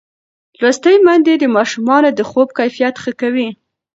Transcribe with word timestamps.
لوستې 0.61 0.93
میندې 1.05 1.33
د 1.39 1.43
ماشومانو 1.55 2.09
د 2.13 2.19
خوب 2.29 2.47
کیفیت 2.59 2.95
ښه 3.03 3.11
کوي. 3.21 3.49